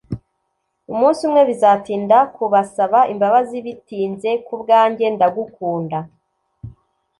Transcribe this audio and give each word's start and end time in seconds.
umunsi 0.93 1.19
umwe 1.27 1.41
bizatinda 1.49 2.17
kubasaba 2.35 2.99
imbabazi, 3.13 3.57
bitinze 3.65 4.29
kubwanjye 4.47 5.05
ndagukunda. 5.15 5.99